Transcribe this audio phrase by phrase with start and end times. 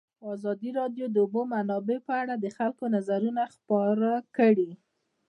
[0.33, 4.71] ازادي راډیو د د اوبو منابع په اړه د خلکو نظرونه خپاره کړي.